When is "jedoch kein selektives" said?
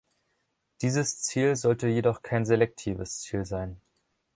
1.87-3.19